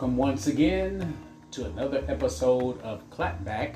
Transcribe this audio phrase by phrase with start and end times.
[0.00, 1.14] Welcome once again
[1.50, 3.74] to another episode of Clapback.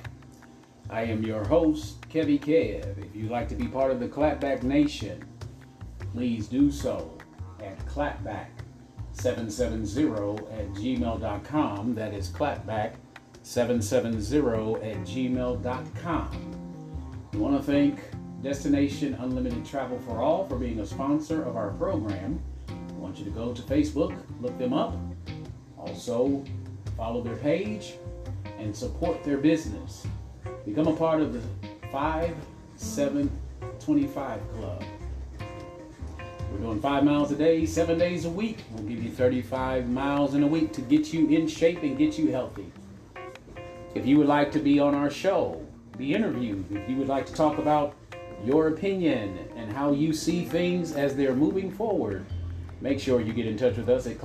[0.88, 2.96] I am your host, Kevy Kev.
[2.96, 5.22] If you'd like to be part of the Clapback Nation,
[6.14, 7.18] please do so
[7.60, 11.94] at clapback770 at gmail.com.
[11.94, 16.30] That is clapback770 at gmail.com.
[17.34, 18.00] We want to thank
[18.42, 22.42] Destination Unlimited Travel for All for being a sponsor of our program.
[22.70, 24.96] I want you to go to Facebook, look them up,
[25.86, 26.42] also
[26.96, 27.94] follow their page,
[28.58, 30.04] and support their business.
[30.64, 31.40] Become a part of the
[31.90, 34.82] 5725 Club.
[36.52, 38.58] We're doing five miles a day, seven days a week.
[38.70, 42.16] We'll give you 35 miles in a week to get you in shape and get
[42.16, 42.70] you healthy.
[43.94, 45.60] If you would like to be on our show,
[45.96, 47.96] be interviewed, if you would like to talk about
[48.44, 52.24] your opinion and how you see things as they're moving forward,
[52.80, 54.18] make sure you get in touch with us at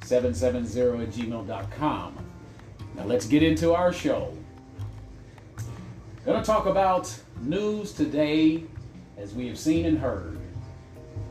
[0.00, 2.16] clapback770 at gmail.com.
[2.94, 4.36] Now let's get into our show.
[6.24, 8.64] Gonna talk about news today
[9.16, 10.38] as we have seen and heard.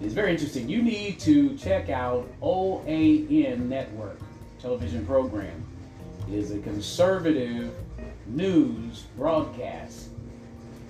[0.01, 0.69] It's very interesting.
[0.69, 4.19] You need to check out OAN Network
[4.59, 5.63] television program.
[6.27, 7.73] It is a conservative
[8.27, 10.09] news broadcast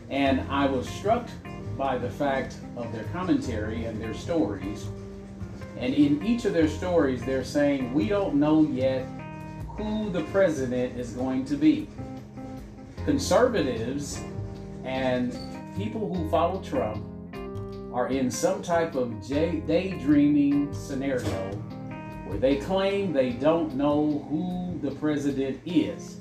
[0.10, 1.28] and I was struck
[1.78, 4.88] by the fact of their commentary and their stories.
[5.80, 9.08] And in each of their stories, they're saying, We don't know yet
[9.78, 11.88] who the president is going to be.
[13.06, 14.20] Conservatives
[14.84, 15.38] and
[15.78, 17.06] people who follow Trump
[17.94, 21.52] are in some type of daydreaming scenario
[22.26, 26.18] where they claim they don't know who the president is.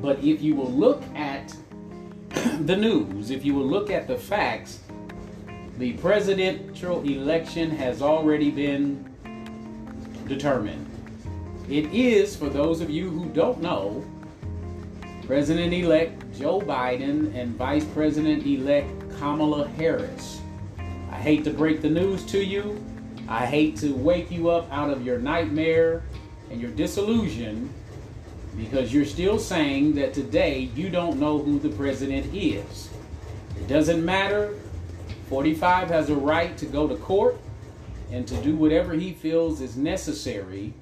[0.00, 1.54] But if you will look at
[2.60, 4.80] the news, if you will look at the facts,
[5.82, 9.04] the presidential election has already been
[10.28, 10.86] determined.
[11.68, 14.04] It is, for those of you who don't know,
[15.26, 20.40] President elect Joe Biden and Vice President elect Kamala Harris.
[21.10, 22.80] I hate to break the news to you.
[23.26, 26.04] I hate to wake you up out of your nightmare
[26.52, 27.68] and your disillusion
[28.56, 32.88] because you're still saying that today you don't know who the president is.
[33.56, 34.54] It doesn't matter.
[35.32, 37.38] 45 has a right to go to court
[38.10, 40.74] and to do whatever he feels is necessary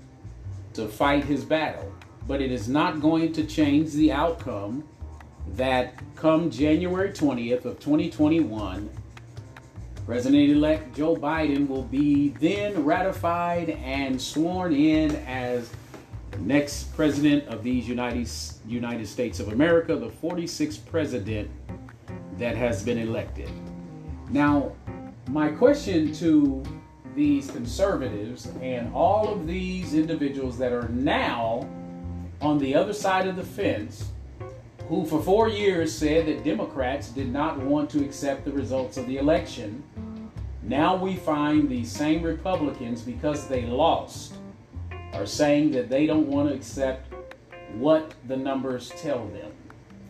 [0.73, 1.95] to fight his battle.
[2.27, 4.83] But it is not going to change the outcome
[5.55, 8.91] that come January 20th of 2021,
[10.05, 15.71] President-elect Joe Biden will be then ratified and sworn in as
[16.33, 18.29] the next president of these United,
[18.67, 21.49] United States of America, the 46th president
[22.37, 23.49] that has been elected.
[24.31, 24.73] Now,
[25.29, 26.63] my question to
[27.17, 31.69] these conservatives and all of these individuals that are now
[32.41, 34.11] on the other side of the fence,
[34.89, 39.07] who for four years said that Democrats did not want to accept the results of
[39.07, 39.83] the election,
[40.63, 44.35] now we find these same Republicans, because they lost,
[45.13, 47.13] are saying that they don't want to accept
[47.75, 49.51] what the numbers tell them.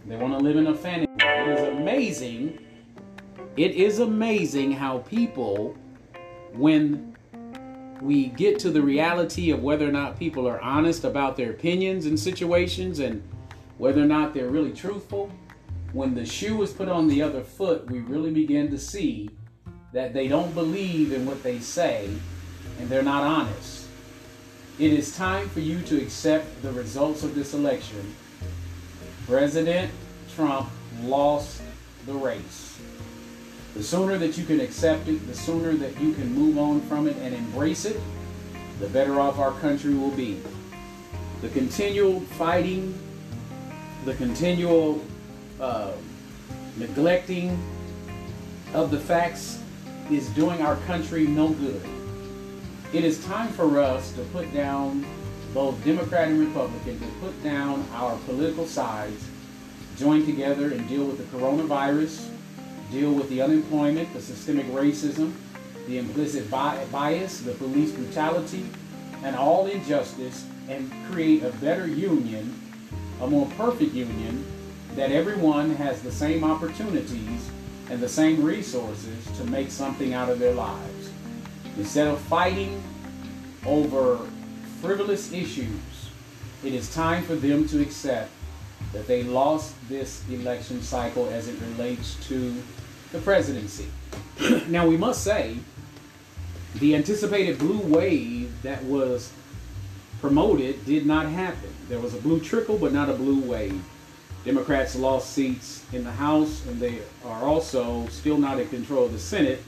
[0.07, 1.11] They want to live in a fantasy.
[1.21, 2.59] It is amazing.
[3.61, 5.77] It is amazing how people,
[6.55, 7.15] when
[8.01, 12.07] we get to the reality of whether or not people are honest about their opinions
[12.07, 13.23] and situations and
[13.77, 15.31] whether or not they're really truthful,
[15.93, 19.29] when the shoe is put on the other foot, we really begin to see
[19.93, 22.09] that they don't believe in what they say
[22.79, 23.89] and they're not honest.
[24.79, 28.15] It is time for you to accept the results of this election.
[29.27, 29.93] President
[30.35, 30.71] Trump
[31.03, 31.61] lost
[32.07, 32.70] the race.
[33.75, 37.07] The sooner that you can accept it, the sooner that you can move on from
[37.07, 38.01] it and embrace it,
[38.81, 40.41] the better off our country will be.
[41.41, 42.99] The continual fighting,
[44.05, 45.05] the continual
[45.61, 45.93] uh,
[46.77, 47.59] neglecting
[48.75, 49.63] of the facts
[50.11, 51.83] is doing our country no good.
[52.93, 55.07] It is time for us to put down
[55.55, 59.25] both Democrat and Republican, to put down our political sides,
[59.97, 62.29] join together and deal with the coronavirus,
[62.91, 65.33] deal with the unemployment, the systemic racism,
[65.87, 68.67] the implicit bias, the police brutality,
[69.25, 72.59] and all injustice, and create a better union,
[73.21, 74.45] a more perfect union,
[74.95, 77.51] that everyone has the same opportunities
[77.91, 81.11] and the same resources to make something out of their lives.
[81.77, 82.83] Instead of fighting
[83.67, 84.19] over
[84.81, 85.69] frivolous issues,
[86.65, 88.31] it is time for them to accept
[88.93, 92.61] that they lost this election cycle as it relates to
[93.13, 93.87] the presidency.
[94.69, 95.57] now, we must say
[96.77, 99.33] the anticipated blue wave that was
[100.21, 101.71] promoted did not happen.
[101.89, 103.83] There was a blue trickle, but not a blue wave.
[104.45, 109.13] Democrats lost seats in the House, and they are also still not in control of
[109.13, 109.63] the Senate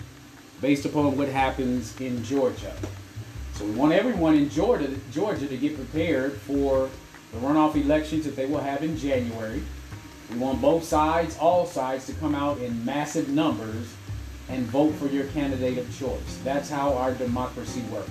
[0.61, 2.75] based upon what happens in Georgia.
[3.55, 6.89] So we want everyone in Georgia, Georgia to get prepared for
[7.33, 9.63] the runoff elections that they will have in January.
[10.31, 13.95] We want both sides, all sides, to come out in massive numbers
[14.49, 16.39] and vote for your candidate of choice.
[16.45, 18.11] That's how our democracy works.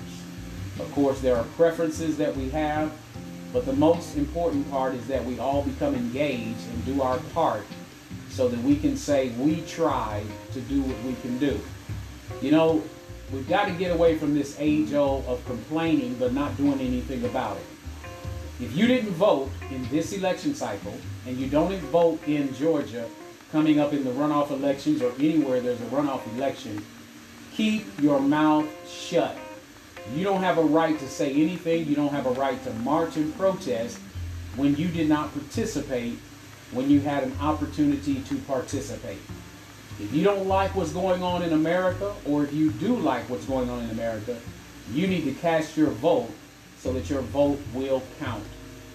[0.80, 2.92] Of course, there are preferences that we have,
[3.52, 7.64] but the most important part is that we all become engaged and do our part
[8.30, 11.60] so that we can say we tried to do what we can do.
[12.40, 12.82] You know,
[13.30, 17.24] we've got to get away from this age old of complaining but not doing anything
[17.24, 17.71] about it.
[18.62, 23.08] If you didn't vote in this election cycle and you don't vote in Georgia
[23.50, 26.84] coming up in the runoff elections or anywhere there's a runoff election,
[27.52, 29.36] keep your mouth shut.
[30.14, 31.88] You don't have a right to say anything.
[31.88, 33.98] You don't have a right to march and protest
[34.54, 36.20] when you did not participate
[36.70, 39.18] when you had an opportunity to participate.
[39.98, 43.44] If you don't like what's going on in America, or if you do like what's
[43.44, 44.38] going on in America,
[44.92, 46.30] you need to cast your vote
[46.82, 48.42] so that your vote will count.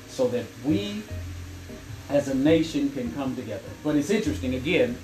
[0.09, 1.03] So that we
[2.09, 3.69] as a nation can come together.
[3.83, 4.97] But it's interesting, again,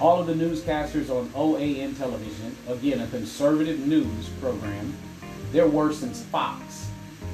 [0.00, 4.94] all of the newscasters on OAN television, again, a conservative news program,
[5.52, 6.88] they're worse than Fox.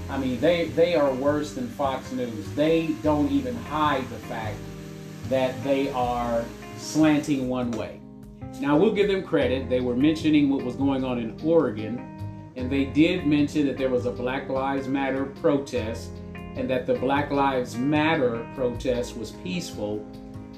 [0.08, 2.50] I mean, they, they are worse than Fox News.
[2.54, 4.56] They don't even hide the fact
[5.28, 6.44] that they are
[6.78, 8.00] slanting one way.
[8.60, 9.68] Now, we'll give them credit.
[9.68, 12.13] They were mentioning what was going on in Oregon,
[12.56, 16.94] and they did mention that there was a Black Lives Matter protest and that the
[16.94, 19.98] Black Lives Matter protest was peaceful,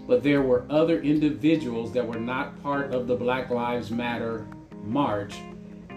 [0.07, 4.47] but there were other individuals that were not part of the Black Lives Matter
[4.85, 5.37] march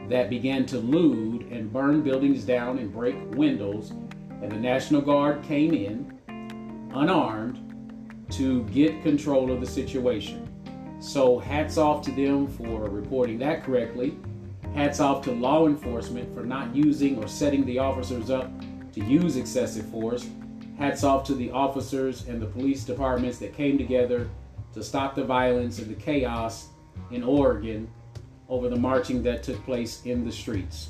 [0.07, 3.91] that began to loot and burn buildings down and break windows.
[4.41, 7.65] And the National Guard came in unarmed
[8.31, 10.45] to get control of the situation.
[10.99, 14.17] So, hats off to them for reporting that correctly.
[14.73, 18.49] Hats off to law enforcement for not using or setting the officers up
[18.93, 20.27] to use excessive force.
[20.77, 24.29] Hats off to the officers and the police departments that came together
[24.73, 26.69] to stop the violence and the chaos
[27.11, 27.89] in Oregon
[28.47, 30.89] over the marching that took place in the streets.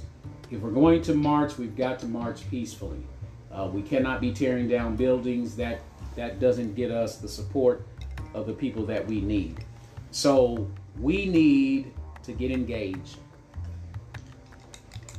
[0.52, 3.04] If we're going to march, we've got to march peacefully.
[3.52, 5.56] Uh, we cannot be tearing down buildings.
[5.56, 5.82] That
[6.16, 7.88] that doesn't get us the support
[8.34, 9.66] of the people that we need.
[10.12, 11.94] So we need
[12.24, 13.18] to get engaged.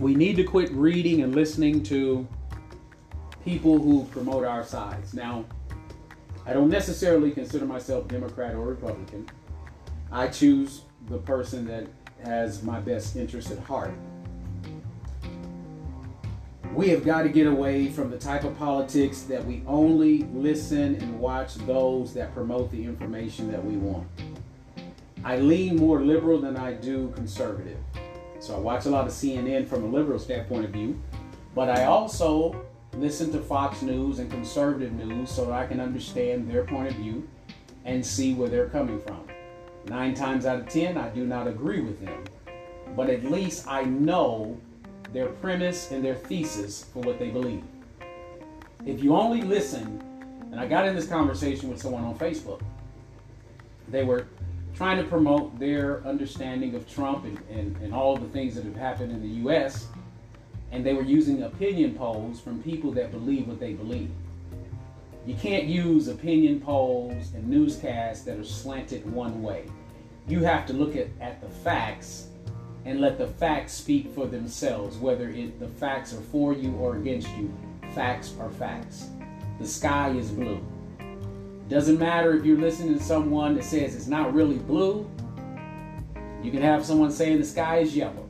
[0.00, 2.26] We need to quit reading and listening to
[3.44, 5.12] people who promote our sides.
[5.12, 5.44] Now,
[6.46, 9.28] I don't necessarily consider myself Democrat or Republican.
[10.10, 11.86] I choose the person that
[12.24, 13.92] has my best interest at heart.
[16.74, 20.94] We have got to get away from the type of politics that we only listen
[20.94, 24.08] and watch those that promote the information that we want.
[25.24, 27.76] I lean more liberal than I do conservative.
[28.40, 30.98] So I watch a lot of CNN from a liberal standpoint of view,
[31.54, 32.64] but I also
[32.94, 36.94] listen to Fox News and conservative news so that I can understand their point of
[36.94, 37.28] view
[37.84, 39.26] and see where they're coming from.
[39.86, 42.24] Nine times out of ten, I do not agree with them,
[42.96, 44.58] but at least I know
[45.12, 47.62] their premise and their thesis for what they believe.
[48.86, 50.02] If you only listen,
[50.50, 52.62] and I got in this conversation with someone on Facebook,
[53.88, 54.26] they were
[54.74, 58.76] trying to promote their understanding of Trump and, and, and all the things that have
[58.76, 59.88] happened in the U.S
[60.72, 64.10] and they were using opinion polls from people that believe what they believe.
[65.26, 69.66] You can't use opinion polls and newscasts that are slanted one way.
[70.28, 72.28] You have to look at, at the facts
[72.84, 76.96] and let the facts speak for themselves, whether it, the facts are for you or
[76.96, 77.52] against you.
[77.94, 79.08] Facts are facts.
[79.58, 80.64] The sky is blue.
[81.70, 85.08] Doesn't matter if you're listening to someone that says it's not really blue.
[86.42, 88.28] You can have someone saying the sky is yellow.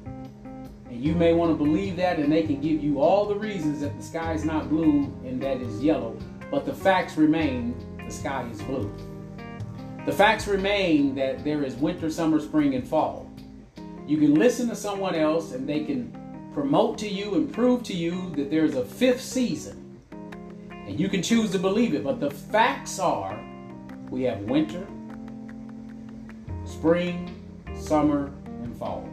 [0.91, 3.81] And you may want to believe that, and they can give you all the reasons
[3.81, 6.19] that the sky is not blue and that is yellow.
[6.51, 8.95] But the facts remain the sky is blue.
[10.05, 13.27] The facts remain that there is winter, summer, spring, and fall.
[14.07, 17.95] You can listen to someone else and they can promote to you and prove to
[17.95, 19.90] you that there's a fifth season.
[20.91, 22.03] And you can choose to believe it.
[22.03, 23.41] But the facts are
[24.11, 24.85] we have winter,
[26.65, 27.33] spring,
[27.77, 29.09] summer, and fall.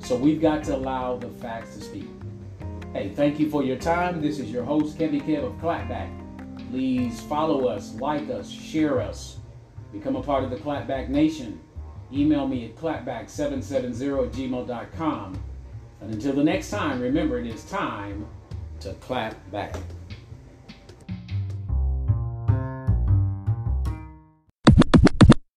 [0.00, 2.06] So we've got to allow the facts to speak.
[2.92, 4.20] Hey, thank you for your time.
[4.20, 6.10] This is your host, Kevin Kev of Clapback.
[6.70, 9.38] Please follow us, like us, share us,
[9.90, 11.58] become a part of the Clapback Nation.
[12.12, 15.42] Email me at clapback770 at gmail.com.
[16.02, 18.26] And until the next time, remember it is time
[18.80, 19.74] to clap back.